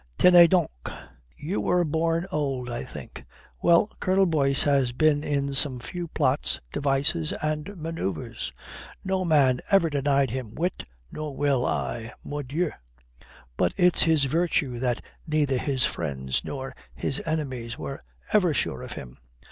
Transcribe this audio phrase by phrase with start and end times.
[0.17, 0.89] "Tenez donc.
[1.37, 3.23] You were born old, I think.
[3.61, 8.51] Well, Colonel Boyce has been in some few plots, devices, and manoeuvres.
[9.03, 12.71] No man ever denied him wit, nor will I, mordieu.
[13.57, 17.99] But it's his virtue that neither his friends nor his enemies were
[18.33, 19.19] ever sure of him.